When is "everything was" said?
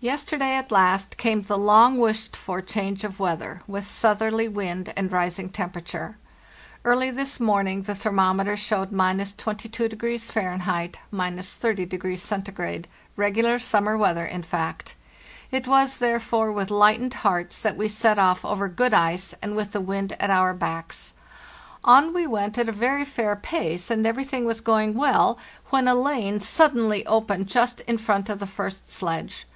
24.06-24.60